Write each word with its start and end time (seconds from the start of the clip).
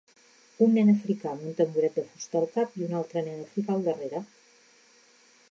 Un 0.67 0.71
nen 0.77 0.87
africà 0.93 1.29
amb 1.33 1.43
un 1.49 1.53
tamboret 1.59 1.99
de 1.99 2.05
fusta 2.07 2.41
al 2.41 2.49
cap 2.57 2.81
i 2.81 2.87
un 2.87 2.97
altre 3.03 3.25
nen 3.29 3.45
africà 3.45 3.77
al 3.77 3.87
darrere. 3.91 4.25